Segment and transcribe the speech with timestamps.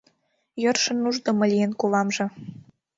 [0.61, 2.25] Йӧршын ушдымо лийын кувамже